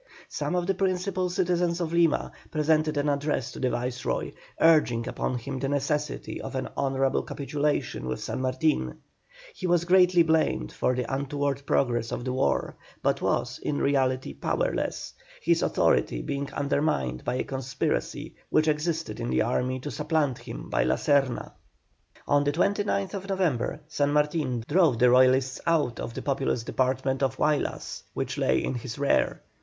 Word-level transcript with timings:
Some 0.29 0.55
of 0.55 0.65
the 0.65 0.73
principal 0.73 1.29
citizens 1.29 1.79
of 1.79 1.93
Lima 1.93 2.31
presented 2.49 2.97
an 2.97 3.07
address 3.07 3.51
to 3.51 3.59
the 3.59 3.69
Viceroy, 3.69 4.31
urging 4.59 5.07
upon 5.07 5.37
him 5.37 5.59
the 5.59 5.69
necessity 5.69 6.41
of 6.41 6.55
an 6.55 6.69
honourable 6.75 7.21
capitulation 7.21 8.07
with 8.07 8.19
San 8.19 8.41
Martin. 8.41 8.97
He 9.53 9.67
was 9.67 9.85
generally 9.85 10.23
blamed 10.23 10.71
for 10.71 10.95
the 10.95 11.03
untoward 11.07 11.61
progress 11.67 12.11
of 12.11 12.25
the 12.25 12.33
war, 12.33 12.77
but 13.03 13.21
was, 13.21 13.59
in 13.61 13.77
reality, 13.77 14.33
powerless, 14.33 15.13
his 15.39 15.61
authority 15.61 16.23
being 16.23 16.51
undermined 16.51 17.23
by 17.23 17.35
a 17.35 17.43
conspiracy 17.43 18.33
which 18.49 18.67
existed 18.67 19.19
in 19.19 19.29
the 19.29 19.43
army 19.43 19.79
to 19.81 19.91
supplant 19.91 20.39
him 20.39 20.67
by 20.71 20.83
La 20.83 20.95
Serna. 20.95 21.51
On 22.27 22.43
the 22.43 22.51
29th 22.51 23.27
November 23.29 23.81
San 23.87 24.11
Martin 24.11 24.63
drove 24.67 24.97
the 24.97 25.11
Royalists 25.11 25.61
out 25.67 25.99
of 25.99 26.15
the 26.15 26.23
populous 26.23 26.63
department 26.63 27.21
of 27.21 27.35
Huaylas, 27.37 28.01
which 28.15 28.39
lay 28.39 28.63
in 28.63 28.73
his 28.73 28.97
rear. 28.97 29.41